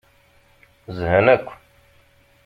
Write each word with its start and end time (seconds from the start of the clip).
Zhan 0.97 1.27
akk. 1.35 1.47